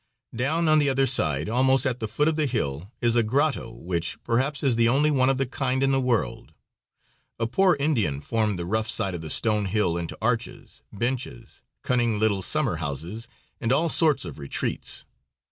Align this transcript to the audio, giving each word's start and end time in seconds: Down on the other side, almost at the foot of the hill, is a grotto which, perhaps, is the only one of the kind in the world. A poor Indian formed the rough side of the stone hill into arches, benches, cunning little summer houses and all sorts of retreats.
Down 0.35 0.67
on 0.67 0.79
the 0.79 0.89
other 0.89 1.05
side, 1.05 1.47
almost 1.47 1.85
at 1.85 1.99
the 1.99 2.07
foot 2.07 2.27
of 2.27 2.35
the 2.35 2.47
hill, 2.47 2.91
is 3.01 3.15
a 3.15 3.21
grotto 3.21 3.71
which, 3.71 4.17
perhaps, 4.23 4.63
is 4.63 4.75
the 4.75 4.89
only 4.89 5.11
one 5.11 5.29
of 5.29 5.37
the 5.37 5.45
kind 5.45 5.83
in 5.83 5.91
the 5.91 6.01
world. 6.01 6.55
A 7.39 7.45
poor 7.45 7.77
Indian 7.79 8.19
formed 8.19 8.57
the 8.57 8.65
rough 8.65 8.89
side 8.89 9.13
of 9.13 9.21
the 9.21 9.29
stone 9.29 9.65
hill 9.67 9.97
into 9.99 10.17
arches, 10.19 10.81
benches, 10.91 11.61
cunning 11.83 12.17
little 12.17 12.41
summer 12.41 12.77
houses 12.77 13.27
and 13.59 13.71
all 13.71 13.89
sorts 13.89 14.25
of 14.25 14.39
retreats. 14.39 15.05